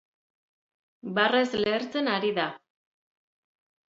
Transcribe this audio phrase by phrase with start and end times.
[1.19, 2.47] Barrez lehertzen ari da.